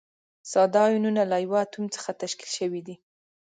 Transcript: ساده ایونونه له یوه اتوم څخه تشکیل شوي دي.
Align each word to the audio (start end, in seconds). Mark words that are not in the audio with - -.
ساده 0.51 0.81
ایونونه 0.87 1.21
له 1.31 1.37
یوه 1.45 1.57
اتوم 1.65 1.85
څخه 1.95 2.11
تشکیل 2.21 2.51
شوي 2.59 2.81
دي. 2.87 2.95